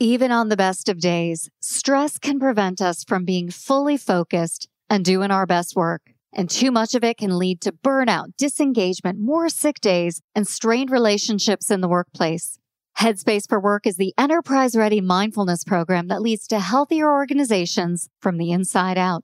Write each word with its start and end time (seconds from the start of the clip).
Even 0.00 0.32
on 0.32 0.48
the 0.48 0.56
best 0.56 0.88
of 0.88 0.98
days, 0.98 1.48
stress 1.60 2.18
can 2.18 2.40
prevent 2.40 2.80
us 2.80 3.04
from 3.04 3.24
being 3.24 3.48
fully 3.48 3.96
focused 3.96 4.68
and 4.90 5.04
doing 5.04 5.30
our 5.30 5.46
best 5.46 5.76
work. 5.76 6.02
And 6.32 6.50
too 6.50 6.72
much 6.72 6.96
of 6.96 7.04
it 7.04 7.18
can 7.18 7.38
lead 7.38 7.60
to 7.60 7.70
burnout, 7.70 8.36
disengagement, 8.36 9.20
more 9.20 9.48
sick 9.48 9.80
days, 9.80 10.20
and 10.34 10.48
strained 10.48 10.90
relationships 10.90 11.70
in 11.70 11.80
the 11.80 11.86
workplace. 11.86 12.58
Headspace 12.98 13.48
for 13.48 13.60
Work 13.60 13.86
is 13.86 13.96
the 13.96 14.12
enterprise 14.18 14.74
ready 14.74 15.00
mindfulness 15.00 15.62
program 15.62 16.08
that 16.08 16.22
leads 16.22 16.48
to 16.48 16.58
healthier 16.58 17.08
organizations 17.08 18.08
from 18.20 18.38
the 18.38 18.50
inside 18.50 18.98
out. 18.98 19.22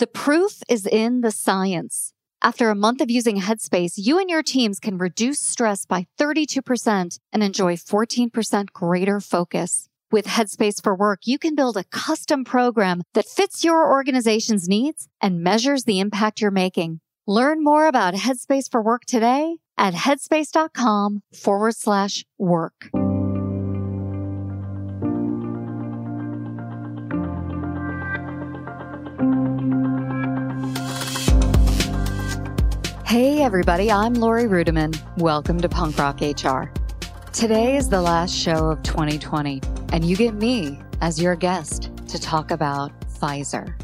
The 0.00 0.08
proof 0.08 0.62
is 0.68 0.84
in 0.84 1.20
the 1.20 1.30
science. 1.30 2.12
After 2.42 2.70
a 2.70 2.74
month 2.74 3.00
of 3.00 3.10
using 3.10 3.40
Headspace, 3.40 3.92
you 3.96 4.18
and 4.18 4.28
your 4.28 4.42
teams 4.42 4.80
can 4.80 4.98
reduce 4.98 5.40
stress 5.40 5.86
by 5.86 6.06
32% 6.18 7.20
and 7.32 7.42
enjoy 7.42 7.76
14% 7.76 8.72
greater 8.72 9.20
focus. 9.20 9.87
With 10.10 10.24
Headspace 10.24 10.82
for 10.82 10.94
Work, 10.94 11.26
you 11.26 11.38
can 11.38 11.54
build 11.54 11.76
a 11.76 11.84
custom 11.84 12.42
program 12.42 13.02
that 13.12 13.26
fits 13.26 13.62
your 13.62 13.92
organization's 13.92 14.66
needs 14.66 15.06
and 15.20 15.42
measures 15.42 15.84
the 15.84 16.00
impact 16.00 16.40
you're 16.40 16.50
making. 16.50 17.00
Learn 17.26 17.62
more 17.62 17.86
about 17.86 18.14
Headspace 18.14 18.70
for 18.70 18.80
Work 18.80 19.04
today 19.06 19.58
at 19.76 19.92
headspace.com 19.92 21.20
forward 21.34 21.76
slash 21.76 22.24
work. 22.38 22.88
Hey, 33.06 33.42
everybody, 33.42 33.92
I'm 33.92 34.14
Laurie 34.14 34.44
Ruettimann. 34.44 34.98
Welcome 35.18 35.60
to 35.60 35.68
Punk 35.68 35.98
Rock 35.98 36.22
HR. 36.22 36.72
Today 37.34 37.76
is 37.76 37.90
the 37.90 38.00
last 38.00 38.34
show 38.34 38.70
of 38.70 38.82
2020, 38.82 39.60
and 39.92 40.04
you 40.04 40.16
get 40.16 40.34
me 40.34 40.78
as 41.00 41.20
your 41.20 41.36
guest 41.36 41.90
to 42.08 42.20
talk 42.20 42.50
about 42.50 42.92
Pfizer. 43.08 43.74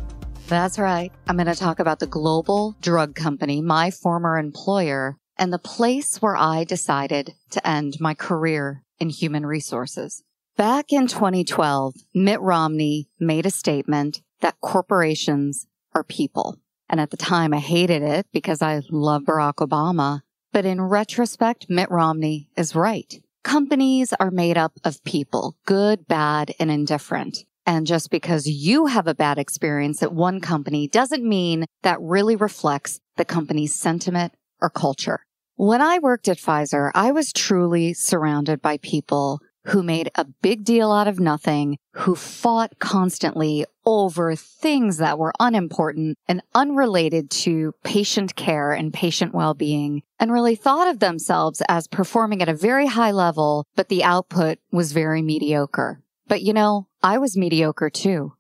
That's 0.47 0.79
right. 0.79 1.11
I'm 1.27 1.37
going 1.37 1.47
to 1.47 1.55
talk 1.55 1.81
about 1.81 2.01
the 2.01 2.07
global 2.07 2.77
drug 2.81 3.15
company, 3.15 3.63
my 3.63 3.91
former 3.91 4.39
employer, 4.39 5.17
and 5.39 5.53
the 5.53 5.59
place 5.59 6.21
where 6.21 6.37
I 6.37 6.65
decided 6.65 7.35
to 7.51 7.67
end 7.67 7.97
my 7.99 8.15
career 8.15 8.83
in 8.99 9.09
human 9.09 9.47
resources. 9.47 10.23
Back 10.57 10.93
in 10.93 11.07
2012, 11.09 11.95
Mitt 12.15 12.41
Romney 12.41 13.09
made 13.19 13.47
a 13.47 13.51
statement 13.51 14.23
that 14.41 14.61
corporations 14.61 15.67
are 15.95 16.05
people. 16.05 16.61
And 16.89 17.01
at 17.01 17.11
the 17.11 17.17
time, 17.17 17.55
I 17.55 17.59
hated 17.59 18.03
it 18.03 18.27
because 18.33 18.63
I 18.63 18.83
love 18.91 19.23
Barack 19.23 19.55
Obama. 19.55 20.21
But 20.53 20.65
in 20.65 20.81
retrospect, 20.81 21.67
Mitt 21.69 21.91
Romney 21.91 22.51
is 22.57 22.77
right. 22.77 23.21
Companies 23.45 24.15
are 24.19 24.31
made 24.31 24.57
up 24.57 24.73
of 24.85 25.05
people, 25.05 25.55
good, 25.67 26.09
bad, 26.09 26.55
and 26.59 26.71
indifferent. 26.71 27.45
And 27.67 27.87
just 27.87 28.11
because 28.11 28.47
you 28.47 28.87
have 28.87 29.07
a 29.07 29.15
bad 29.15 29.39
experience 29.39 30.03
at 30.03 30.15
one 30.15 30.41
company 30.41 30.89
doesn't 30.89 31.23
mean 31.23 31.67
that 31.83 32.01
really 32.01 32.37
reflects 32.37 33.01
the 33.17 33.25
company's 33.27 33.75
sentiment 33.75 34.33
or 34.63 34.71
culture. 34.71 35.21
When 35.57 35.83
I 35.83 35.99
worked 35.99 36.27
at 36.27 36.39
Pfizer, 36.39 36.91
I 36.95 37.13
was 37.13 37.35
truly 37.35 37.93
surrounded 37.93 38.63
by 38.63 38.79
people 38.79 39.41
who 39.67 39.83
made 39.83 40.11
a 40.15 40.25
big 40.25 40.65
deal 40.65 40.93
out 40.93 41.09
of 41.09 41.21
nothing, 41.21 41.79
who 41.93 42.15
fought 42.15 42.79
constantly 42.79 43.65
over 43.87 44.35
things 44.35 44.99
that 44.99 45.19
were 45.19 45.33
unimportant 45.41 46.19
and 46.29 46.43
unrelated 46.55 47.31
to 47.31 47.73
patient 47.83 48.35
care 48.37 48.73
and 48.73 48.93
patient 48.93 49.35
well-being, 49.35 50.03
and 50.19 50.33
really 50.33 50.55
thought 50.55 50.89
of 50.89 51.01
themselves 51.01 51.63
as 51.69 51.87
performing 51.87 52.43
at 52.43 52.49
a 52.49 52.55
very 52.55 52.87
high 52.87 53.11
level, 53.11 53.67
but 53.75 53.89
the 53.89 54.05
output 54.05 54.59
was 54.71 54.93
very 54.93 55.23
mediocre. 55.23 56.01
But 56.27 56.43
you 56.43 56.53
know, 56.53 56.89
I 57.03 57.19
was 57.19 57.37
mediocre 57.37 57.91
too. 57.91 58.33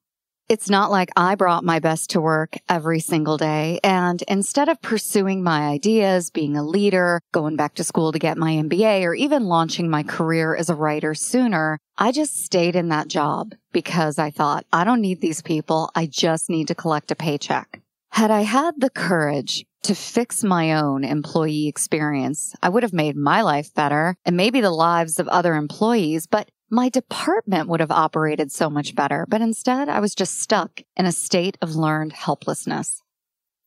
It's 0.55 0.70
not 0.70 0.92
like 0.92 1.10
I 1.16 1.34
brought 1.34 1.64
my 1.64 1.80
best 1.80 2.10
to 2.10 2.20
work 2.20 2.55
every 2.69 3.00
single 3.00 3.36
day. 3.36 3.80
And 3.83 4.22
instead 4.28 4.69
of 4.69 4.80
pursuing 4.80 5.42
my 5.42 5.66
ideas, 5.66 6.30
being 6.30 6.56
a 6.56 6.62
leader, 6.62 7.20
going 7.33 7.56
back 7.56 7.74
to 7.74 7.83
school 7.83 8.12
to 8.12 8.20
get 8.20 8.39
my 8.39 8.52
MBA, 8.52 9.02
or 9.02 9.14
even 9.14 9.46
launching 9.46 9.90
my 9.90 10.05
career 10.05 10.55
as 10.55 10.70
a 10.70 10.77
writer 10.77 11.12
sooner, 11.12 11.80
I 11.98 12.12
just 12.12 12.45
stayed 12.45 12.77
in 12.77 12.89
that 12.90 13.08
job 13.08 13.56
because 13.73 14.17
I 14.17 14.30
thought, 14.30 14.64
I 14.73 14.84
don't 14.84 15.01
need 15.01 15.20
these 15.20 15.42
people. 15.42 15.90
I 15.96 16.06
just 16.06 16.48
need 16.48 16.68
to 16.68 16.77
collect 16.77 17.11
a 17.11 17.17
paycheck. 17.17 17.80
Had 18.11 18.30
I 18.30 18.42
had 18.42 18.74
the 18.79 18.90
courage 18.90 19.67
to 19.83 19.95
fix 19.96 20.45
my 20.45 20.74
own 20.74 21.02
employee 21.02 21.67
experience, 21.67 22.55
I 22.62 22.68
would 22.68 22.84
have 22.84 22.92
made 22.92 23.17
my 23.17 23.42
life 23.42 23.74
better 23.74 24.14
and 24.24 24.36
maybe 24.36 24.61
the 24.61 24.70
lives 24.70 25.18
of 25.18 25.27
other 25.27 25.56
employees, 25.56 26.29
but 26.29 26.48
my 26.74 26.89
department 26.89 27.68
would 27.68 27.79
have 27.79 27.92
operated 27.92 28.51
so 28.51 28.68
much 28.68 28.96
better, 28.96 29.27
but 29.29 29.40
instead 29.40 29.89
I 29.89 30.01
was 30.01 30.12
just 30.12 30.40
stuck 30.40 30.80
in 30.96 31.07
a 31.07 31.12
state 31.12 31.57
of 31.62 31.77
learned 31.77 32.12
helplessness. 32.12 33.01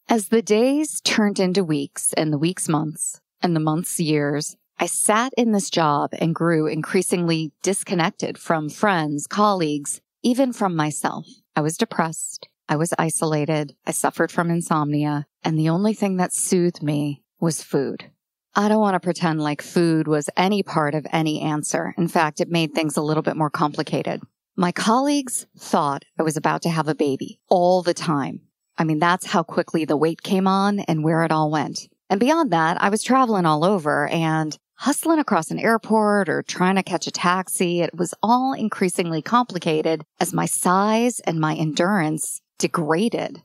As 0.09 0.27
the 0.27 0.41
days 0.41 0.99
turned 1.01 1.39
into 1.39 1.63
weeks 1.63 2.11
and 2.13 2.33
the 2.33 2.37
weeks 2.37 2.67
months 2.67 3.21
and 3.41 3.55
the 3.55 3.61
months 3.61 3.97
years, 3.97 4.57
I 4.77 4.87
sat 4.87 5.31
in 5.37 5.53
this 5.53 5.69
job 5.69 6.09
and 6.19 6.35
grew 6.35 6.67
increasingly 6.67 7.53
disconnected 7.63 8.37
from 8.37 8.69
friends, 8.69 9.25
colleagues, 9.25 10.01
even 10.21 10.51
from 10.51 10.75
myself. 10.75 11.25
I 11.55 11.61
was 11.61 11.77
depressed. 11.77 12.49
I 12.67 12.75
was 12.75 12.93
isolated. 12.99 13.73
I 13.85 13.91
suffered 13.91 14.33
from 14.33 14.51
insomnia. 14.51 15.27
And 15.43 15.57
the 15.57 15.69
only 15.69 15.93
thing 15.93 16.17
that 16.17 16.33
soothed 16.33 16.83
me 16.83 17.23
was 17.39 17.63
food. 17.63 18.11
I 18.57 18.69
don't 18.69 18.81
want 18.81 18.95
to 18.95 18.99
pretend 18.99 19.39
like 19.39 19.61
food 19.61 20.07
was 20.07 20.31
any 20.35 20.63
part 20.63 20.95
of 20.95 21.05
any 21.11 21.41
answer. 21.41 21.93
In 21.95 22.07
fact, 22.07 22.41
it 22.41 22.49
made 22.49 22.73
things 22.73 22.97
a 22.97 23.03
little 23.03 23.21
bit 23.21 23.37
more 23.37 23.51
complicated. 23.51 24.23
My 24.55 24.71
colleagues 24.71 25.45
thought 25.55 26.05
I 26.17 26.23
was 26.23 26.37
about 26.37 26.63
to 26.63 26.69
have 26.69 26.87
a 26.87 26.95
baby 26.95 27.39
all 27.49 27.83
the 27.83 27.93
time. 27.93 28.41
I 28.75 28.83
mean, 28.83 28.97
that's 28.97 29.27
how 29.27 29.43
quickly 29.43 29.85
the 29.85 29.95
weight 29.95 30.23
came 30.23 30.47
on 30.47 30.79
and 30.79 31.03
where 31.03 31.23
it 31.23 31.31
all 31.31 31.51
went. 31.51 31.87
And 32.09 32.19
beyond 32.19 32.49
that, 32.49 32.81
I 32.81 32.89
was 32.89 33.03
traveling 33.03 33.45
all 33.45 33.63
over 33.63 34.07
and 34.07 34.57
hustling 34.73 35.19
across 35.19 35.51
an 35.51 35.59
airport 35.59 36.27
or 36.27 36.41
trying 36.41 36.77
to 36.77 36.83
catch 36.83 37.05
a 37.05 37.11
taxi. 37.11 37.81
It 37.81 37.95
was 37.95 38.15
all 38.23 38.53
increasingly 38.53 39.21
complicated 39.21 40.03
as 40.19 40.33
my 40.33 40.47
size 40.47 41.19
and 41.19 41.39
my 41.39 41.53
endurance 41.53 42.41
degraded. 42.57 43.43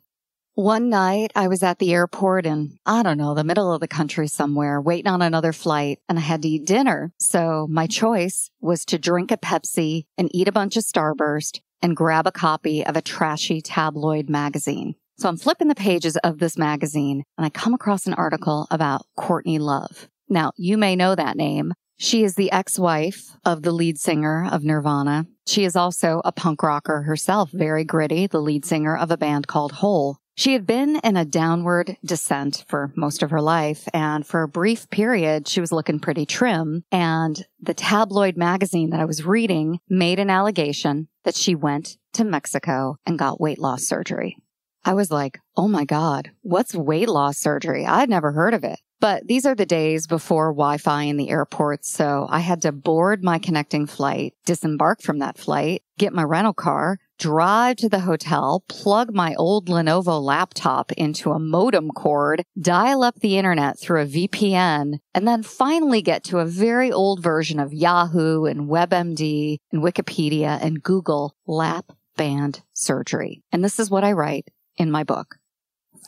One 0.54 0.90
night 0.90 1.32
I 1.34 1.48
was 1.48 1.62
at 1.62 1.78
the 1.78 1.94
airport 1.94 2.44
in, 2.44 2.76
I 2.84 3.02
don't 3.02 3.16
know, 3.16 3.32
the 3.32 3.42
middle 3.42 3.72
of 3.72 3.80
the 3.80 3.88
country 3.88 4.28
somewhere, 4.28 4.82
waiting 4.82 5.10
on 5.10 5.22
another 5.22 5.54
flight, 5.54 6.00
and 6.10 6.18
I 6.18 6.20
had 6.20 6.42
to 6.42 6.48
eat 6.48 6.66
dinner. 6.66 7.10
So 7.18 7.66
my 7.70 7.86
choice 7.86 8.50
was 8.60 8.84
to 8.86 8.98
drink 8.98 9.30
a 9.30 9.38
Pepsi 9.38 10.04
and 10.18 10.28
eat 10.34 10.48
a 10.48 10.52
bunch 10.52 10.76
of 10.76 10.84
Starburst 10.84 11.60
and 11.80 11.96
grab 11.96 12.26
a 12.26 12.32
copy 12.32 12.84
of 12.84 12.98
a 12.98 13.02
trashy 13.02 13.62
tabloid 13.62 14.28
magazine. 14.28 14.94
So 15.16 15.30
I'm 15.30 15.38
flipping 15.38 15.68
the 15.68 15.74
pages 15.74 16.18
of 16.18 16.38
this 16.38 16.58
magazine 16.58 17.24
and 17.38 17.46
I 17.46 17.48
come 17.48 17.72
across 17.72 18.06
an 18.06 18.12
article 18.12 18.66
about 18.70 19.06
Courtney 19.16 19.58
Love. 19.58 20.06
Now, 20.28 20.52
you 20.58 20.76
may 20.76 20.96
know 20.96 21.14
that 21.14 21.38
name. 21.38 21.72
She 21.96 22.24
is 22.24 22.34
the 22.34 22.52
ex-wife 22.52 23.38
of 23.44 23.62
the 23.62 23.72
lead 23.72 23.98
singer 23.98 24.46
of 24.50 24.64
Nirvana. 24.64 25.26
She 25.46 25.64
is 25.64 25.76
also 25.76 26.20
a 26.26 26.32
punk 26.32 26.62
rocker 26.62 27.02
herself, 27.02 27.50
very 27.52 27.84
gritty, 27.84 28.26
the 28.26 28.40
lead 28.40 28.66
singer 28.66 28.94
of 28.94 29.10
a 29.10 29.16
band 29.16 29.46
called 29.46 29.72
Hole. 29.72 30.18
She 30.34 30.54
had 30.54 30.66
been 30.66 30.96
in 31.04 31.16
a 31.16 31.26
downward 31.26 31.98
descent 32.04 32.64
for 32.66 32.92
most 32.96 33.22
of 33.22 33.30
her 33.30 33.42
life, 33.42 33.86
and 33.92 34.26
for 34.26 34.42
a 34.42 34.48
brief 34.48 34.88
period, 34.88 35.46
she 35.46 35.60
was 35.60 35.72
looking 35.72 36.00
pretty 36.00 36.24
trim. 36.24 36.84
And 36.90 37.44
the 37.60 37.74
tabloid 37.74 38.36
magazine 38.36 38.90
that 38.90 39.00
I 39.00 39.04
was 39.04 39.26
reading 39.26 39.78
made 39.88 40.18
an 40.18 40.30
allegation 40.30 41.08
that 41.24 41.36
she 41.36 41.54
went 41.54 41.98
to 42.14 42.24
Mexico 42.24 42.96
and 43.06 43.18
got 43.18 43.40
weight 43.40 43.58
loss 43.58 43.82
surgery. 43.82 44.36
I 44.84 44.94
was 44.94 45.10
like, 45.10 45.38
oh 45.56 45.68
my 45.68 45.84
God, 45.84 46.30
what's 46.40 46.74
weight 46.74 47.08
loss 47.08 47.38
surgery? 47.38 47.86
I'd 47.86 48.10
never 48.10 48.32
heard 48.32 48.54
of 48.54 48.64
it. 48.64 48.80
But 49.02 49.26
these 49.26 49.46
are 49.46 49.56
the 49.56 49.66
days 49.66 50.06
before 50.06 50.52
Wi 50.52 50.76
Fi 50.76 51.02
in 51.02 51.16
the 51.16 51.28
airport. 51.28 51.84
So 51.84 52.28
I 52.30 52.38
had 52.38 52.62
to 52.62 52.70
board 52.70 53.24
my 53.24 53.40
connecting 53.40 53.84
flight, 53.86 54.34
disembark 54.46 55.02
from 55.02 55.18
that 55.18 55.36
flight, 55.36 55.82
get 55.98 56.12
my 56.12 56.22
rental 56.22 56.52
car, 56.52 57.00
drive 57.18 57.78
to 57.78 57.88
the 57.88 57.98
hotel, 57.98 58.62
plug 58.68 59.12
my 59.12 59.34
old 59.34 59.68
Lenovo 59.68 60.22
laptop 60.22 60.92
into 60.92 61.32
a 61.32 61.40
modem 61.40 61.90
cord, 61.90 62.44
dial 62.56 63.02
up 63.02 63.16
the 63.16 63.38
internet 63.38 63.76
through 63.76 64.02
a 64.02 64.06
VPN, 64.06 65.00
and 65.12 65.26
then 65.26 65.42
finally 65.42 66.00
get 66.00 66.22
to 66.22 66.38
a 66.38 66.46
very 66.46 66.92
old 66.92 67.20
version 67.20 67.58
of 67.58 67.74
Yahoo 67.74 68.44
and 68.44 68.70
WebMD 68.70 69.58
and 69.72 69.82
Wikipedia 69.82 70.62
and 70.62 70.80
Google 70.80 71.34
lap 71.44 71.90
band 72.16 72.62
surgery. 72.72 73.42
And 73.50 73.64
this 73.64 73.80
is 73.80 73.90
what 73.90 74.04
I 74.04 74.12
write 74.12 74.46
in 74.76 74.92
my 74.92 75.02
book. 75.02 75.38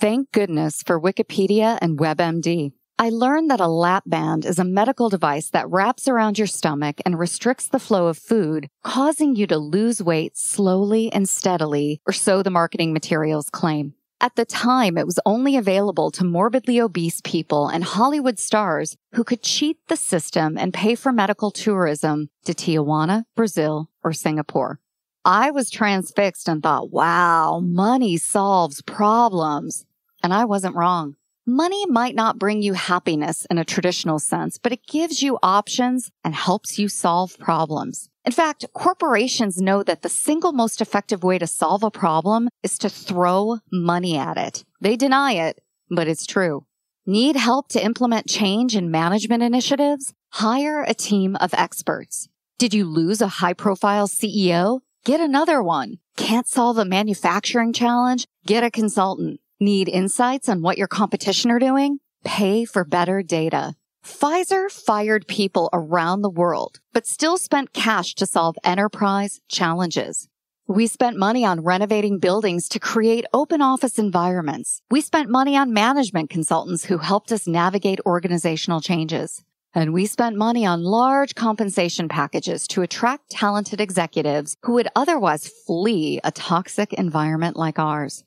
Thank 0.01 0.31
goodness 0.31 0.85
for 0.85 1.01
Wikipedia 1.01 1.77
and 1.83 1.99
WebMD. 1.99 2.71
I 2.96 3.08
learned 3.08 3.50
that 3.50 3.58
a 3.58 3.67
lap 3.67 4.05
band 4.06 4.46
is 4.46 4.61
a 4.61 4.64
medical 4.64 5.08
device 5.08 5.50
that 5.50 5.69
wraps 5.69 6.06
around 6.06 6.38
your 6.38 6.46
stomach 6.46 7.00
and 7.05 7.19
restricts 7.19 7.67
the 7.67 7.81
flow 7.81 8.06
of 8.06 8.17
food, 8.17 8.69
causing 8.85 9.35
you 9.35 9.49
to 9.49 9.58
lose 9.58 10.00
weight 10.00 10.37
slowly 10.37 11.12
and 11.12 11.29
steadily, 11.29 12.00
or 12.06 12.12
so 12.12 12.41
the 12.41 12.50
marketing 12.50 12.93
materials 12.93 13.50
claim. 13.50 13.94
At 14.20 14.37
the 14.37 14.44
time, 14.44 14.96
it 14.96 15.06
was 15.06 15.19
only 15.26 15.56
available 15.56 16.12
to 16.12 16.25
morbidly 16.25 16.81
obese 16.81 17.20
people 17.20 17.67
and 17.67 17.82
Hollywood 17.82 18.38
stars 18.38 18.96
who 19.14 19.25
could 19.25 19.43
cheat 19.43 19.76
the 19.88 19.96
system 19.96 20.56
and 20.56 20.73
pay 20.73 20.94
for 20.94 21.11
medical 21.11 21.50
tourism 21.50 22.31
to 22.44 22.55
Tijuana, 22.55 23.25
Brazil, 23.35 23.91
or 24.05 24.12
Singapore. 24.12 24.79
I 25.25 25.50
was 25.50 25.69
transfixed 25.69 26.49
and 26.49 26.62
thought, 26.62 26.93
wow, 26.93 27.58
money 27.58 28.19
solves 28.19 28.82
problems. 28.82 29.85
And 30.23 30.32
I 30.32 30.44
wasn't 30.44 30.76
wrong. 30.76 31.17
Money 31.46 31.85
might 31.85 32.14
not 32.14 32.38
bring 32.38 32.62
you 32.62 32.73
happiness 32.73 33.46
in 33.50 33.58
a 33.58 33.67
traditional 33.67 34.19
sense, 34.19 34.56
but 34.56 34.73
it 34.73 34.87
gives 34.87 35.23
you 35.23 35.38
options 35.43 36.11
and 36.25 36.35
helps 36.35 36.79
you 36.79 36.88
solve 36.88 37.38
problems. 37.38 38.08
In 38.25 38.32
fact, 38.32 38.64
corporations 38.73 39.61
know 39.61 39.82
that 39.82 40.00
the 40.00 40.08
single 40.08 40.52
most 40.52 40.81
effective 40.81 41.23
way 41.23 41.38
to 41.38 41.46
solve 41.46 41.82
a 41.82 41.91
problem 41.91 42.49
is 42.62 42.79
to 42.79 42.88
throw 42.88 43.58
money 43.70 44.17
at 44.17 44.38
it. 44.38 44.64
They 44.81 44.96
deny 44.96 45.32
it, 45.32 45.61
but 45.91 46.08
it's 46.08 46.25
true. 46.25 46.64
Need 47.05 47.37
help 47.37 47.69
to 47.69 47.85
implement 47.85 48.26
change 48.26 48.75
in 48.75 48.91
management 48.91 49.43
initiatives? 49.43 50.14
Hire 50.32 50.82
a 50.82 50.94
team 50.94 51.37
of 51.37 51.52
experts. 51.52 52.26
Did 52.56 52.73
you 52.73 52.87
lose 52.87 53.20
a 53.20 53.29
high 53.29 53.52
profile 53.52 54.08
CEO? 54.08 54.81
Get 55.05 55.20
another 55.20 55.62
one. 55.62 55.99
Can't 56.17 56.49
solve 56.49 56.79
a 56.79 56.87
manufacturing 56.87 57.75
challenge? 57.75 58.25
Get 58.46 58.64
a 58.64 58.70
consultant. 58.70 59.41
Need 59.61 59.89
insights 59.89 60.49
on 60.49 60.62
what 60.62 60.79
your 60.79 60.89
competition 60.89 61.49
are 61.53 61.61
doing? 61.61 62.01
Pay 62.25 62.65
for 62.65 62.85
better 62.85 63.23
data. 63.23 63.75
Pfizer 64.05 64.69
fired 64.69 65.29
people 65.29 65.71
around 65.73 66.23
the 66.23 66.29
world, 66.29 66.81
but 66.93 67.06
still 67.06 67.39
spent 67.39 67.73
cash 67.73 68.15
to 68.17 68.27
solve 68.27 68.56
enterprise 68.65 69.41
challenges. 69.49 70.29
We 70.67 70.89
spent 70.89 71.17
money 71.17 71.45
on 71.45 71.62
renovating 71.62 72.19
buildings 72.19 72.69
to 72.71 72.81
create 72.81 73.27
open 73.33 73.62
office 73.62 73.97
environments. 73.97 74.83
We 74.91 75.01
spent 75.01 75.31
money 75.31 75.56
on 75.56 75.73
management 75.73 76.31
consultants 76.31 76.87
who 76.87 76.99
helped 76.99 77.31
us 77.31 77.47
navigate 77.47 78.01
organizational 78.05 78.81
changes. 78.81 79.45
And 79.73 79.93
we 79.93 80.06
spent 80.06 80.37
money 80.37 80.67
on 80.67 80.83
large 80.83 81.37
compensation 81.37 82.09
packages 82.09 82.67
to 82.69 82.83
attract 82.83 83.31
talented 83.31 83.81
executives 83.81 84.56
who 84.65 84.73
would 84.73 84.89
otherwise 84.97 85.47
flee 85.47 86.21
a 86.25 86.33
toxic 86.33 86.93
environment 86.93 87.56
like 87.56 87.79
ours. 87.79 88.25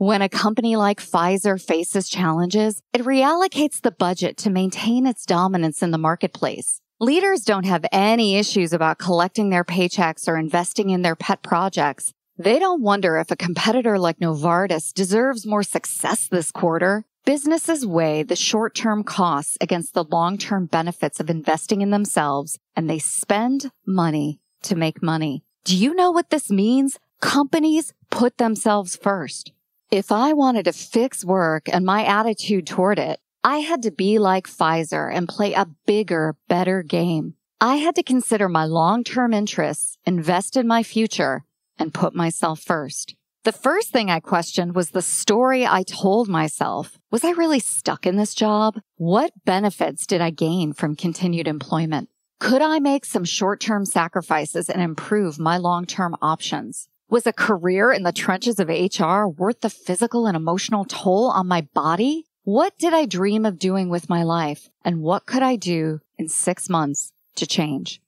When 0.00 0.22
a 0.22 0.30
company 0.30 0.76
like 0.76 0.98
Pfizer 0.98 1.60
faces 1.60 2.08
challenges, 2.08 2.80
it 2.94 3.02
reallocates 3.02 3.82
the 3.82 3.90
budget 3.90 4.38
to 4.38 4.48
maintain 4.48 5.06
its 5.06 5.26
dominance 5.26 5.82
in 5.82 5.90
the 5.90 5.98
marketplace. 5.98 6.80
Leaders 7.00 7.42
don't 7.42 7.66
have 7.66 7.84
any 7.92 8.36
issues 8.36 8.72
about 8.72 8.96
collecting 8.96 9.50
their 9.50 9.62
paychecks 9.62 10.26
or 10.26 10.38
investing 10.38 10.88
in 10.88 11.02
their 11.02 11.14
pet 11.14 11.42
projects. 11.42 12.14
They 12.38 12.58
don't 12.58 12.80
wonder 12.80 13.18
if 13.18 13.30
a 13.30 13.36
competitor 13.36 13.98
like 13.98 14.20
Novartis 14.20 14.94
deserves 14.94 15.44
more 15.44 15.62
success 15.62 16.28
this 16.28 16.50
quarter. 16.50 17.04
Businesses 17.26 17.84
weigh 17.84 18.22
the 18.22 18.36
short-term 18.36 19.04
costs 19.04 19.58
against 19.60 19.92
the 19.92 20.04
long-term 20.04 20.64
benefits 20.64 21.20
of 21.20 21.28
investing 21.28 21.82
in 21.82 21.90
themselves, 21.90 22.58
and 22.74 22.88
they 22.88 22.98
spend 22.98 23.70
money 23.84 24.40
to 24.62 24.74
make 24.74 25.02
money. 25.02 25.44
Do 25.64 25.76
you 25.76 25.92
know 25.94 26.10
what 26.10 26.30
this 26.30 26.50
means? 26.50 26.98
Companies 27.20 27.92
put 28.10 28.38
themselves 28.38 28.96
first. 28.96 29.52
If 29.90 30.12
I 30.12 30.34
wanted 30.34 30.66
to 30.66 30.72
fix 30.72 31.24
work 31.24 31.68
and 31.68 31.84
my 31.84 32.04
attitude 32.04 32.64
toward 32.64 33.00
it, 33.00 33.18
I 33.42 33.58
had 33.58 33.82
to 33.82 33.90
be 33.90 34.20
like 34.20 34.46
Pfizer 34.46 35.12
and 35.12 35.28
play 35.28 35.52
a 35.52 35.66
bigger, 35.84 36.36
better 36.46 36.84
game. 36.84 37.34
I 37.60 37.76
had 37.76 37.96
to 37.96 38.04
consider 38.04 38.48
my 38.48 38.66
long-term 38.66 39.34
interests, 39.34 39.98
invest 40.06 40.56
in 40.56 40.68
my 40.68 40.84
future, 40.84 41.42
and 41.76 41.92
put 41.92 42.14
myself 42.14 42.60
first. 42.60 43.16
The 43.42 43.50
first 43.50 43.90
thing 43.90 44.12
I 44.12 44.20
questioned 44.20 44.76
was 44.76 44.90
the 44.90 45.02
story 45.02 45.66
I 45.66 45.82
told 45.82 46.28
myself. 46.28 47.00
Was 47.10 47.24
I 47.24 47.30
really 47.30 47.58
stuck 47.58 48.06
in 48.06 48.14
this 48.14 48.36
job? 48.36 48.78
What 48.94 49.32
benefits 49.44 50.06
did 50.06 50.20
I 50.20 50.30
gain 50.30 50.72
from 50.72 50.94
continued 50.94 51.48
employment? 51.48 52.10
Could 52.38 52.62
I 52.62 52.78
make 52.78 53.04
some 53.04 53.24
short-term 53.24 53.86
sacrifices 53.86 54.70
and 54.70 54.80
improve 54.80 55.40
my 55.40 55.56
long-term 55.56 56.14
options? 56.22 56.86
Was 57.10 57.26
a 57.26 57.32
career 57.32 57.90
in 57.90 58.04
the 58.04 58.12
trenches 58.12 58.60
of 58.60 58.68
HR 58.68 59.26
worth 59.26 59.62
the 59.62 59.68
physical 59.68 60.28
and 60.28 60.36
emotional 60.36 60.84
toll 60.84 61.28
on 61.28 61.48
my 61.48 61.62
body? 61.74 62.26
What 62.44 62.78
did 62.78 62.94
I 62.94 63.04
dream 63.04 63.44
of 63.44 63.58
doing 63.58 63.88
with 63.88 64.08
my 64.08 64.22
life? 64.22 64.68
And 64.84 65.02
what 65.02 65.26
could 65.26 65.42
I 65.42 65.56
do 65.56 65.98
in 66.18 66.28
six 66.28 66.68
months 66.68 67.12
to 67.34 67.48
change? 67.48 68.00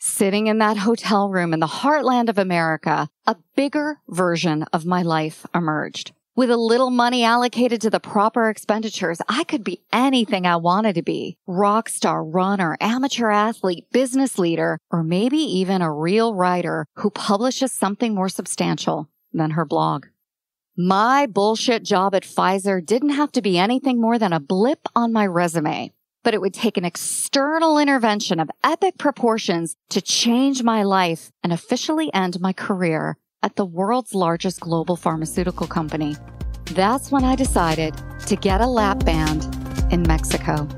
Sitting 0.00 0.48
in 0.48 0.58
that 0.58 0.78
hotel 0.78 1.28
room 1.28 1.54
in 1.54 1.60
the 1.60 1.68
heartland 1.68 2.28
of 2.28 2.38
America, 2.38 3.08
a 3.24 3.36
bigger 3.54 4.00
version 4.08 4.64
of 4.72 4.84
my 4.84 5.02
life 5.02 5.46
emerged. 5.54 6.10
With 6.36 6.50
a 6.50 6.56
little 6.56 6.90
money 6.90 7.24
allocated 7.24 7.80
to 7.80 7.90
the 7.90 7.98
proper 7.98 8.48
expenditures, 8.48 9.20
I 9.28 9.42
could 9.42 9.64
be 9.64 9.82
anything 9.92 10.46
I 10.46 10.56
wanted 10.56 10.94
to 10.94 11.02
be. 11.02 11.36
Rock 11.46 11.88
star, 11.88 12.24
runner, 12.24 12.76
amateur 12.80 13.30
athlete, 13.30 13.86
business 13.90 14.38
leader, 14.38 14.78
or 14.92 15.02
maybe 15.02 15.38
even 15.38 15.82
a 15.82 15.92
real 15.92 16.34
writer 16.34 16.86
who 16.96 17.10
publishes 17.10 17.72
something 17.72 18.14
more 18.14 18.28
substantial 18.28 19.10
than 19.32 19.50
her 19.50 19.64
blog. 19.64 20.06
My 20.76 21.26
bullshit 21.26 21.82
job 21.82 22.14
at 22.14 22.22
Pfizer 22.22 22.84
didn't 22.84 23.10
have 23.10 23.32
to 23.32 23.42
be 23.42 23.58
anything 23.58 24.00
more 24.00 24.18
than 24.18 24.32
a 24.32 24.40
blip 24.40 24.86
on 24.94 25.12
my 25.12 25.26
resume, 25.26 25.92
but 26.22 26.32
it 26.32 26.40
would 26.40 26.54
take 26.54 26.76
an 26.76 26.84
external 26.84 27.76
intervention 27.76 28.38
of 28.38 28.50
epic 28.62 28.98
proportions 28.98 29.74
to 29.88 30.00
change 30.00 30.62
my 30.62 30.84
life 30.84 31.32
and 31.42 31.52
officially 31.52 32.08
end 32.14 32.40
my 32.40 32.52
career 32.52 33.16
at 33.42 33.56
the 33.56 33.64
world's 33.64 34.14
largest 34.14 34.60
global 34.60 34.96
pharmaceutical 34.96 35.66
company. 35.66 36.16
That's 36.72 37.10
when 37.10 37.24
I 37.24 37.36
decided 37.36 37.94
to 38.26 38.36
get 38.36 38.60
a 38.60 38.66
lap 38.66 39.04
band 39.04 39.44
in 39.92 40.02
Mexico. 40.02 40.68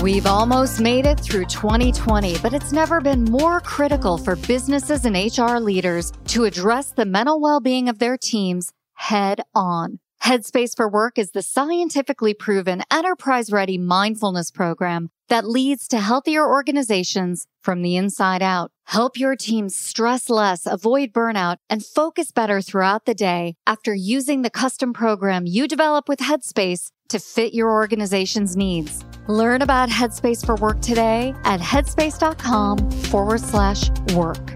We've 0.00 0.26
almost 0.26 0.80
made 0.80 1.04
it 1.04 1.20
through 1.20 1.44
2020, 1.46 2.38
but 2.38 2.54
it's 2.54 2.72
never 2.72 3.00
been 3.00 3.24
more 3.24 3.60
critical 3.60 4.16
for 4.16 4.36
businesses 4.36 5.04
and 5.04 5.14
HR 5.14 5.58
leaders 5.58 6.12
to 6.28 6.44
address 6.44 6.92
the 6.92 7.04
mental 7.04 7.40
well-being 7.40 7.88
of 7.88 7.98
their 7.98 8.16
teams 8.16 8.72
head 8.94 9.42
on. 9.54 9.98
Headspace 10.22 10.76
for 10.76 10.88
Work 10.88 11.18
is 11.18 11.32
the 11.32 11.42
scientifically 11.42 12.32
proven 12.32 12.82
enterprise 12.90 13.50
ready 13.50 13.76
mindfulness 13.76 14.52
program 14.52 15.10
that 15.28 15.46
leads 15.46 15.88
to 15.88 15.98
healthier 15.98 16.46
organizations 16.46 17.46
from 17.60 17.82
the 17.82 17.96
inside 17.96 18.40
out. 18.40 18.70
Help 18.92 19.18
your 19.18 19.34
team 19.36 19.70
stress 19.70 20.28
less, 20.28 20.66
avoid 20.66 21.14
burnout, 21.14 21.56
and 21.70 21.82
focus 21.82 22.30
better 22.30 22.60
throughout 22.60 23.06
the 23.06 23.14
day 23.14 23.54
after 23.66 23.94
using 23.94 24.42
the 24.42 24.50
custom 24.50 24.92
program 24.92 25.46
you 25.46 25.66
develop 25.66 26.10
with 26.10 26.18
Headspace 26.18 26.90
to 27.08 27.18
fit 27.18 27.54
your 27.54 27.70
organization's 27.70 28.54
needs. 28.54 29.02
Learn 29.28 29.62
about 29.62 29.88
Headspace 29.88 30.44
for 30.44 30.56
Work 30.56 30.82
today 30.82 31.34
at 31.44 31.58
headspace.com 31.58 32.90
forward 32.90 33.40
slash 33.40 33.88
work. 34.12 34.46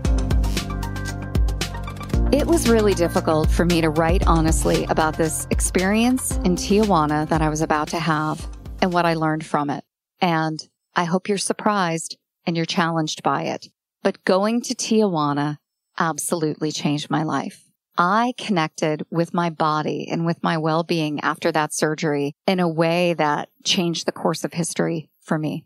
It 2.31 2.47
was 2.47 2.69
really 2.69 2.93
difficult 2.93 3.51
for 3.51 3.65
me 3.65 3.81
to 3.81 3.89
write 3.89 4.27
honestly 4.27 4.85
about 4.91 5.17
this 5.17 5.47
experience 5.51 6.37
in 6.45 6.57
Tijuana 6.57 7.27
that 7.31 7.41
I 7.41 7.49
was 7.49 7.63
about 7.63 7.89
to 7.89 7.99
have 7.99 8.47
and 8.83 8.93
what 8.93 9.07
I 9.07 9.15
learned 9.15 9.47
from 9.47 9.71
it. 9.71 9.83
And 10.21 10.63
I 10.95 11.05
hope 11.05 11.27
you're 11.27 11.39
surprised 11.39 12.19
and 12.45 12.55
you're 12.55 12.67
challenged 12.67 13.23
by 13.23 13.45
it. 13.45 13.69
But 14.03 14.25
going 14.25 14.61
to 14.63 14.75
Tijuana 14.75 15.57
absolutely 15.99 16.73
changed 16.73 17.11
my 17.11 17.23
life. 17.23 17.65
I 17.99 18.35
connected 18.37 19.05
with 19.11 19.33
my 19.33 19.49
body 19.49 20.07
and 20.11 20.27
with 20.27 20.43
my 20.43 20.59
well-being 20.59 21.21
after 21.21 21.51
that 21.53 21.73
surgery 21.73 22.35
in 22.47 22.61
a 22.61 22.69
way 22.69 23.15
that 23.15 23.49
changed 23.65 24.07
the 24.07 24.13
course 24.13 24.45
of 24.45 24.53
history 24.53 25.09
for 25.23 25.39
me. 25.39 25.65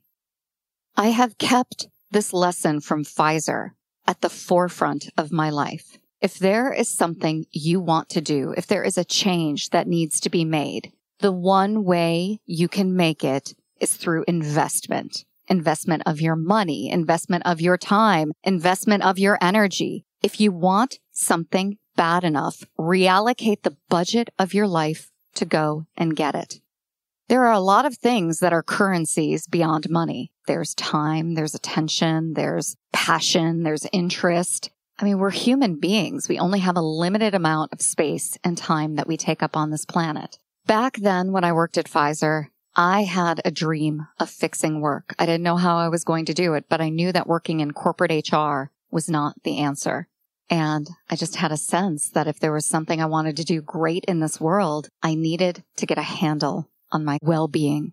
I 0.97 1.09
have 1.09 1.39
kept 1.39 1.89
this 2.11 2.33
lesson 2.33 2.81
from 2.81 3.05
Pfizer 3.05 3.71
at 4.07 4.21
the 4.21 4.29
forefront 4.29 5.09
of 5.17 5.33
my 5.33 5.51
life. 5.51 5.99
If 6.21 6.39
there 6.39 6.73
is 6.73 6.95
something 6.95 7.47
you 7.51 7.81
want 7.81 8.09
to 8.11 8.21
do, 8.21 8.55
if 8.57 8.67
there 8.67 8.85
is 8.85 8.99
a 8.99 9.05
change 9.05 9.71
that 9.71 9.89
needs 9.89 10.21
to 10.21 10.31
be 10.31 10.45
made, 10.45 10.93
the 11.21 11.33
one 11.33 11.85
way 11.85 12.41
you 12.47 12.69
can 12.69 12.95
make 12.95 13.25
it 13.25 13.55
is 13.81 13.95
through 13.95 14.25
investment. 14.29 15.25
Investment 15.51 16.05
of 16.07 16.21
your 16.21 16.37
money, 16.37 16.89
investment 16.89 17.45
of 17.45 17.61
your 17.61 17.77
time, 17.77 18.31
investment 18.45 19.03
of 19.03 19.19
your 19.19 19.37
energy. 19.43 20.05
If 20.23 20.41
you 20.41 20.53
want 20.53 21.01
something 21.11 21.77
bad 21.97 22.23
enough, 22.23 22.63
reallocate 22.79 23.63
the 23.63 23.77
budget 23.89 24.31
of 24.39 24.55
your 24.55 24.69
life 24.69 25.11
to 25.35 25.45
go 25.45 25.87
and 25.97 26.15
get 26.15 26.37
it. 26.37 26.61
There 27.29 27.45
are 27.47 27.53
a 27.53 27.61
lot 27.61 27.85
of 27.85 27.97
things 27.97 28.39
that 28.39 28.53
are 28.53 28.63
currencies 28.63 29.49
beyond 29.49 29.91
money. 29.91 30.31
There's 30.47 30.73
time, 30.75 31.35
there's 31.35 31.55
attention, 31.55 32.35
there's 32.35 32.77
passion, 32.93 33.65
there's 33.65 33.87
interest. 33.93 34.71
I 35.01 35.05
mean, 35.05 35.19
we're 35.19 35.31
human 35.31 35.81
beings. 35.81 36.29
We 36.29 36.39
only 36.39 36.61
have 36.61 36.77
a 36.77 36.81
limited 36.81 37.35
amount 37.35 37.73
of 37.73 37.81
space 37.81 38.39
and 38.45 38.57
time 38.57 38.95
that 38.97 39.09
we 39.09 39.17
take 39.17 39.43
up 39.43 39.57
on 39.57 39.71
this 39.71 39.85
planet. 39.85 40.39
Back 40.67 40.97
then, 40.99 41.33
when 41.33 41.43
I 41.43 41.53
worked 41.53 41.77
at 41.77 41.91
Pfizer, 41.91 42.47
I 42.77 43.03
had 43.03 43.41
a 43.45 43.51
dream 43.51 44.07
of 44.19 44.31
fixing 44.31 44.81
work. 44.81 45.15
I 45.19 45.27
didn't 45.27 45.43
know 45.43 45.57
how 45.57 45.79
I 45.79 45.89
was 45.89 46.05
going 46.05 46.25
to 46.27 46.35
do 46.35 46.55
it, 46.55 46.67
but 46.69 46.81
I 46.81 46.89
knew 46.89 47.13
that 47.13 47.27
working 47.27 47.61
in 47.61 47.73
corporate 47.73 48.31
HR 48.31 48.71
was 48.91 49.09
not 49.09 49.43
the 49.43 49.59
answer. 49.59 50.09
And 50.49 50.89
I 51.09 51.17
just 51.17 51.37
had 51.37 51.53
a 51.53 51.57
sense 51.57 52.11
that 52.11 52.27
if 52.27 52.41
there 52.41 52.53
was 52.53 52.67
something 52.67 53.01
I 53.01 53.07
wanted 53.07 53.37
to 53.37 53.45
do 53.45 53.61
great 53.61 54.05
in 54.07 54.21
this 54.21 54.41
world, 54.41 54.89
I 55.03 55.15
needed 55.15 55.65
to 55.77 55.87
get 55.87 55.99
a 55.99 56.03
handle 56.03 56.69
on 56.91 57.05
my 57.05 57.19
well 57.23 57.49
being. 57.49 57.93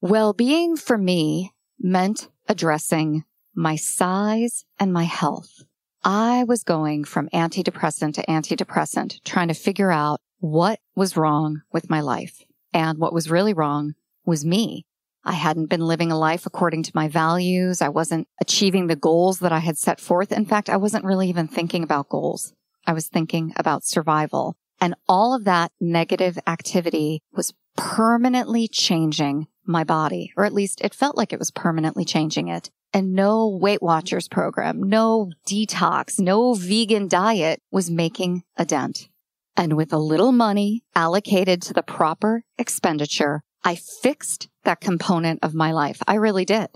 Well 0.00 0.32
being 0.32 0.76
for 0.76 0.96
me 0.96 1.52
meant 1.78 2.28
addressing 2.48 3.24
my 3.54 3.76
size 3.76 4.64
and 4.78 4.92
my 4.92 5.04
health. 5.04 5.64
I 6.04 6.44
was 6.44 6.64
going 6.64 7.04
from 7.04 7.28
antidepressant 7.32 8.14
to 8.14 8.26
antidepressant, 8.26 9.22
trying 9.24 9.48
to 9.48 9.54
figure 9.54 9.92
out 9.92 10.20
what 10.38 10.80
was 10.96 11.16
wrong 11.16 11.62
with 11.72 11.90
my 11.90 12.00
life. 12.00 12.42
And 12.72 12.98
what 12.98 13.12
was 13.12 13.30
really 13.30 13.54
wrong 13.54 13.94
was 14.24 14.44
me. 14.44 14.86
I 15.24 15.32
hadn't 15.32 15.70
been 15.70 15.86
living 15.86 16.10
a 16.10 16.18
life 16.18 16.46
according 16.46 16.82
to 16.84 16.92
my 16.94 17.06
values. 17.06 17.80
I 17.80 17.88
wasn't 17.88 18.26
achieving 18.40 18.86
the 18.86 18.96
goals 18.96 19.38
that 19.38 19.52
I 19.52 19.60
had 19.60 19.78
set 19.78 20.00
forth. 20.00 20.32
In 20.32 20.46
fact, 20.46 20.68
I 20.68 20.76
wasn't 20.76 21.04
really 21.04 21.28
even 21.28 21.46
thinking 21.46 21.82
about 21.84 22.08
goals. 22.08 22.52
I 22.86 22.92
was 22.92 23.06
thinking 23.08 23.52
about 23.56 23.84
survival. 23.84 24.56
And 24.80 24.96
all 25.08 25.32
of 25.32 25.44
that 25.44 25.70
negative 25.80 26.38
activity 26.46 27.20
was 27.32 27.54
permanently 27.76 28.66
changing 28.66 29.46
my 29.64 29.84
body, 29.84 30.32
or 30.36 30.44
at 30.44 30.52
least 30.52 30.80
it 30.80 30.94
felt 30.94 31.16
like 31.16 31.32
it 31.32 31.38
was 31.38 31.52
permanently 31.52 32.04
changing 32.04 32.48
it. 32.48 32.70
And 32.92 33.14
no 33.14 33.48
Weight 33.48 33.80
Watchers 33.80 34.28
program, 34.28 34.82
no 34.82 35.30
detox, 35.46 36.18
no 36.18 36.54
vegan 36.54 37.08
diet 37.08 37.62
was 37.70 37.90
making 37.90 38.42
a 38.56 38.64
dent. 38.64 39.08
And 39.56 39.76
with 39.76 39.92
a 39.92 39.98
little 39.98 40.32
money 40.32 40.82
allocated 40.94 41.62
to 41.62 41.74
the 41.74 41.82
proper 41.82 42.44
expenditure, 42.58 43.42
I 43.64 43.74
fixed 43.74 44.48
that 44.64 44.80
component 44.80 45.40
of 45.42 45.54
my 45.54 45.72
life. 45.72 46.02
I 46.06 46.14
really 46.14 46.44
did. 46.44 46.68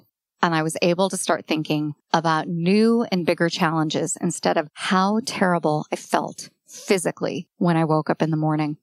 And 0.43 0.55
I 0.55 0.63
was 0.63 0.77
able 0.83 1.09
to 1.09 1.17
start 1.17 1.47
thinking 1.47 1.95
about 2.13 2.47
new 2.47 3.07
and 3.11 3.27
bigger 3.27 3.49
challenges 3.49 4.17
instead 4.21 4.57
of 4.57 4.69
how 4.75 5.21
terrible 5.25 5.87
I 5.91 5.97
felt 5.97 6.51
physically 6.69 7.49
when 7.57 7.77
I 7.77 7.85
woke 7.85 8.11
up 8.11 8.23
in 8.23 8.31
the 8.31 8.37
morning. 8.37 8.77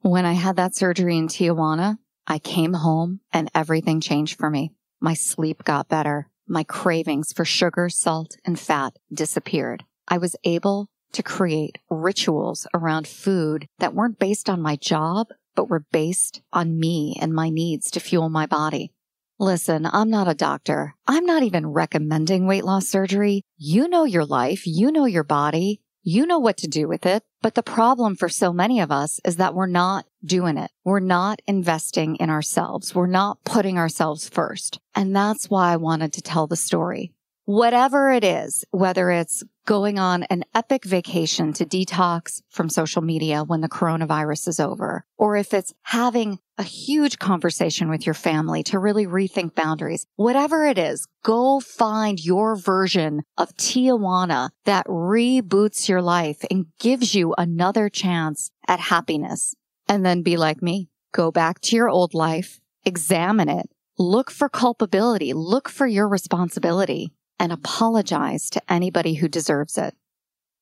When 0.00 0.24
I 0.24 0.34
had 0.34 0.56
that 0.56 0.74
surgery 0.74 1.16
in 1.16 1.28
Tijuana, 1.28 1.98
I 2.26 2.38
came 2.38 2.74
home 2.74 3.20
and 3.32 3.50
everything 3.54 4.00
changed 4.00 4.38
for 4.38 4.50
me. 4.50 4.72
My 5.00 5.14
sleep 5.14 5.64
got 5.64 5.88
better. 5.88 6.28
My 6.46 6.62
cravings 6.62 7.32
for 7.32 7.44
sugar, 7.44 7.88
salt, 7.88 8.36
and 8.44 8.58
fat 8.58 8.94
disappeared. 9.12 9.84
I 10.06 10.18
was 10.18 10.36
able 10.44 10.88
to 11.12 11.22
create 11.22 11.78
rituals 11.90 12.66
around 12.74 13.06
food 13.06 13.66
that 13.78 13.94
weren't 13.94 14.18
based 14.18 14.48
on 14.48 14.60
my 14.60 14.76
job, 14.76 15.28
but 15.54 15.68
were 15.68 15.84
based 15.90 16.40
on 16.52 16.78
me 16.78 17.16
and 17.20 17.32
my 17.32 17.50
needs 17.50 17.90
to 17.90 18.00
fuel 18.00 18.28
my 18.28 18.46
body. 18.46 18.92
Listen, 19.40 19.86
I'm 19.86 20.10
not 20.10 20.28
a 20.28 20.34
doctor. 20.34 20.94
I'm 21.06 21.24
not 21.24 21.44
even 21.44 21.68
recommending 21.68 22.46
weight 22.46 22.64
loss 22.64 22.88
surgery. 22.88 23.42
You 23.56 23.88
know 23.88 24.04
your 24.04 24.24
life. 24.24 24.66
You 24.66 24.90
know 24.90 25.04
your 25.04 25.24
body. 25.24 25.80
You 26.02 26.26
know 26.26 26.38
what 26.38 26.56
to 26.58 26.68
do 26.68 26.88
with 26.88 27.06
it. 27.06 27.22
But 27.40 27.54
the 27.54 27.62
problem 27.62 28.16
for 28.16 28.28
so 28.28 28.52
many 28.52 28.80
of 28.80 28.90
us 28.90 29.20
is 29.24 29.36
that 29.36 29.54
we're 29.54 29.66
not 29.66 30.06
doing 30.24 30.56
it. 30.56 30.72
We're 30.84 30.98
not 31.00 31.40
investing 31.46 32.16
in 32.16 32.30
ourselves. 32.30 32.94
We're 32.94 33.06
not 33.06 33.44
putting 33.44 33.78
ourselves 33.78 34.28
first. 34.28 34.80
And 34.94 35.14
that's 35.14 35.48
why 35.48 35.72
I 35.72 35.76
wanted 35.76 36.12
to 36.14 36.22
tell 36.22 36.48
the 36.48 36.56
story 36.56 37.12
whatever 37.48 38.10
it 38.10 38.24
is, 38.24 38.62
whether 38.72 39.10
it's 39.10 39.42
going 39.64 39.98
on 39.98 40.22
an 40.24 40.44
epic 40.54 40.84
vacation 40.84 41.50
to 41.50 41.64
detox 41.64 42.42
from 42.50 42.68
social 42.68 43.00
media 43.00 43.42
when 43.42 43.62
the 43.62 43.70
coronavirus 43.70 44.48
is 44.48 44.60
over, 44.60 45.02
or 45.16 45.34
if 45.34 45.54
it's 45.54 45.72
having 45.84 46.38
a 46.58 46.62
huge 46.62 47.18
conversation 47.18 47.88
with 47.88 48.04
your 48.04 48.12
family 48.12 48.62
to 48.62 48.78
really 48.78 49.06
rethink 49.06 49.54
boundaries, 49.54 50.04
whatever 50.16 50.66
it 50.66 50.76
is, 50.76 51.06
go 51.24 51.58
find 51.58 52.22
your 52.22 52.54
version 52.54 53.22
of 53.38 53.56
Tijuana 53.56 54.50
that 54.66 54.86
reboots 54.86 55.88
your 55.88 56.02
life 56.02 56.44
and 56.50 56.66
gives 56.78 57.14
you 57.14 57.34
another 57.38 57.88
chance 57.88 58.50
at 58.66 58.78
happiness. 58.78 59.54
And 59.88 60.04
then 60.04 60.20
be 60.20 60.36
like 60.36 60.60
me. 60.60 60.90
Go 61.14 61.30
back 61.30 61.62
to 61.62 61.76
your 61.76 61.88
old 61.88 62.12
life, 62.12 62.60
examine 62.84 63.48
it, 63.48 63.70
look 63.98 64.30
for 64.30 64.50
culpability, 64.50 65.32
look 65.32 65.70
for 65.70 65.86
your 65.86 66.06
responsibility 66.06 67.10
and 67.38 67.52
apologize 67.52 68.50
to 68.50 68.62
anybody 68.68 69.14
who 69.14 69.28
deserves 69.28 69.78
it. 69.78 69.94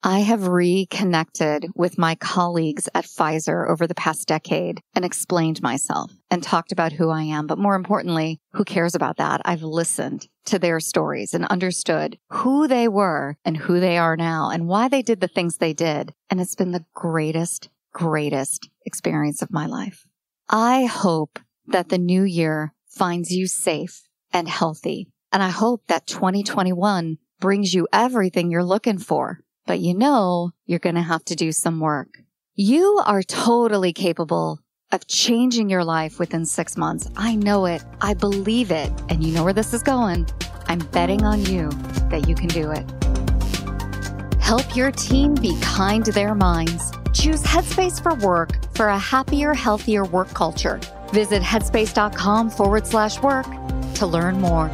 I 0.02 0.20
have 0.20 0.46
reconnected 0.46 1.66
with 1.74 1.98
my 1.98 2.14
colleagues 2.14 2.88
at 2.94 3.06
Pfizer 3.06 3.68
over 3.68 3.86
the 3.86 3.94
past 3.94 4.28
decade 4.28 4.80
and 4.94 5.04
explained 5.04 5.62
myself 5.62 6.12
and 6.30 6.42
talked 6.42 6.70
about 6.70 6.92
who 6.92 7.10
I 7.10 7.22
am. 7.22 7.46
But 7.46 7.58
more 7.58 7.74
importantly, 7.74 8.38
who 8.52 8.64
cares 8.64 8.94
about 8.94 9.16
that? 9.16 9.40
I've 9.44 9.64
listened 9.64 10.28
to 10.44 10.60
their 10.60 10.78
stories 10.78 11.34
and 11.34 11.44
understood 11.46 12.18
who 12.30 12.68
they 12.68 12.86
were 12.86 13.36
and 13.44 13.56
who 13.56 13.80
they 13.80 13.98
are 13.98 14.16
now 14.16 14.50
and 14.50 14.68
why 14.68 14.86
they 14.86 15.02
did 15.02 15.20
the 15.20 15.28
things 15.28 15.56
they 15.56 15.72
did. 15.72 16.12
And 16.30 16.40
it's 16.40 16.54
been 16.54 16.70
the 16.70 16.84
greatest, 16.94 17.68
greatest 17.92 18.68
experience 18.84 19.42
of 19.42 19.50
my 19.50 19.66
life. 19.66 20.06
I 20.48 20.84
hope 20.84 21.40
that 21.66 21.88
the 21.88 21.98
new 21.98 22.22
year 22.22 22.74
finds 22.86 23.32
you 23.32 23.48
safe 23.48 24.02
and 24.32 24.48
healthy 24.48 25.08
and 25.32 25.42
I 25.42 25.48
hope 25.48 25.82
that 25.88 26.06
2021 26.06 27.18
brings 27.40 27.74
you 27.74 27.86
everything 27.92 28.50
you're 28.50 28.64
looking 28.64 28.98
for. 28.98 29.40
But 29.66 29.80
you 29.80 29.94
know, 29.94 30.52
you're 30.64 30.78
going 30.78 30.94
to 30.94 31.02
have 31.02 31.24
to 31.26 31.34
do 31.34 31.52
some 31.52 31.80
work. 31.80 32.08
You 32.54 33.02
are 33.04 33.22
totally 33.22 33.92
capable 33.92 34.60
of 34.92 35.06
changing 35.06 35.68
your 35.68 35.84
life 35.84 36.18
within 36.18 36.46
six 36.46 36.76
months. 36.76 37.10
I 37.16 37.34
know 37.34 37.66
it. 37.66 37.82
I 38.00 38.14
believe 38.14 38.70
it. 38.70 38.90
And 39.08 39.24
you 39.24 39.32
know 39.32 39.44
where 39.44 39.52
this 39.52 39.74
is 39.74 39.82
going. 39.82 40.26
I'm 40.68 40.78
betting 40.78 41.24
on 41.24 41.44
you 41.44 41.70
that 42.10 42.26
you 42.28 42.34
can 42.34 42.48
do 42.48 42.70
it. 42.70 42.88
Help 44.40 44.76
your 44.76 44.92
team 44.92 45.34
be 45.34 45.58
kind 45.60 46.04
to 46.04 46.12
their 46.12 46.34
minds. 46.34 46.92
Choose 47.12 47.42
Headspace 47.42 48.00
for 48.00 48.14
work 48.14 48.50
for 48.74 48.88
a 48.88 48.98
happier, 48.98 49.54
healthier 49.54 50.04
work 50.04 50.28
culture. 50.34 50.78
Visit 51.12 51.42
headspace.com 51.42 52.50
forward 52.50 52.86
slash 52.86 53.20
work 53.20 53.46
to 53.94 54.06
learn 54.06 54.40
more. 54.40 54.70